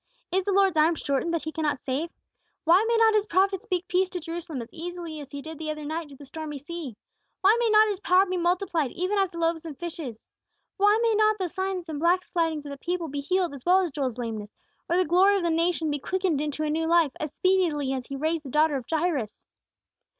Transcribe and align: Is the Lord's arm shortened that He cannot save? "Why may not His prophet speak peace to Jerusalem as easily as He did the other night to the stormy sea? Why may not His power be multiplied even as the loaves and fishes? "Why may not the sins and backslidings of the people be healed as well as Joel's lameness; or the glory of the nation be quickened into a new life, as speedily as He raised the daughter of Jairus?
Is 0.31 0.43
the 0.45 0.51
Lord's 0.51 0.77
arm 0.77 0.95
shortened 0.95 1.31
that 1.35 1.43
He 1.43 1.51
cannot 1.51 1.77
save? 1.77 2.09
"Why 2.63 2.83
may 2.87 2.95
not 2.97 3.13
His 3.13 3.27
prophet 3.27 3.61
speak 3.61 3.87
peace 3.87 4.09
to 4.09 4.19
Jerusalem 4.19 4.59
as 4.63 4.73
easily 4.73 5.19
as 5.19 5.29
He 5.29 5.43
did 5.43 5.59
the 5.59 5.69
other 5.69 5.85
night 5.85 6.09
to 6.09 6.15
the 6.15 6.25
stormy 6.25 6.57
sea? 6.57 6.97
Why 7.41 7.55
may 7.59 7.69
not 7.69 7.87
His 7.87 7.99
power 7.99 8.25
be 8.25 8.35
multiplied 8.35 8.89
even 8.93 9.19
as 9.19 9.29
the 9.29 9.37
loaves 9.37 9.63
and 9.63 9.77
fishes? 9.77 10.27
"Why 10.77 10.97
may 11.03 11.13
not 11.13 11.37
the 11.37 11.49
sins 11.49 11.87
and 11.87 11.99
backslidings 11.99 12.65
of 12.65 12.71
the 12.71 12.77
people 12.79 13.09
be 13.09 13.19
healed 13.21 13.53
as 13.53 13.63
well 13.63 13.81
as 13.81 13.91
Joel's 13.91 14.17
lameness; 14.17 14.49
or 14.89 14.97
the 14.97 15.05
glory 15.05 15.37
of 15.37 15.43
the 15.43 15.51
nation 15.51 15.91
be 15.91 15.99
quickened 15.99 16.41
into 16.41 16.63
a 16.63 16.71
new 16.71 16.87
life, 16.87 17.11
as 17.19 17.35
speedily 17.35 17.93
as 17.93 18.07
He 18.07 18.15
raised 18.15 18.43
the 18.43 18.49
daughter 18.49 18.77
of 18.77 18.85
Jairus? 18.89 19.39